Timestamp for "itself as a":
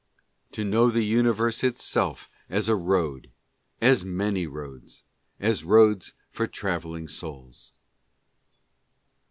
1.63-2.75